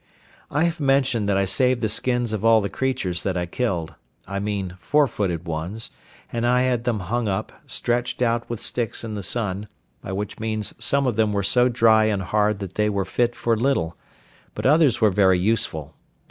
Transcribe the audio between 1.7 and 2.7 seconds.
the skins of all